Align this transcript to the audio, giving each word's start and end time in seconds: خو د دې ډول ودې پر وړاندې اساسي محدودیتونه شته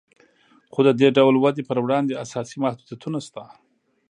خو 0.73 0.79
د 0.87 0.89
دې 0.99 1.09
ډول 1.17 1.35
ودې 1.37 1.63
پر 1.69 1.77
وړاندې 1.85 2.19
اساسي 2.23 2.57
محدودیتونه 2.63 3.19
شته 3.27 3.43